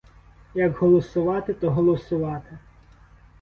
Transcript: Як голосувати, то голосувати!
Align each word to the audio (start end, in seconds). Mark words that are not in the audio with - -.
Як 0.55 0.77
голосувати, 0.77 1.53
то 1.53 1.71
голосувати! 1.71 2.57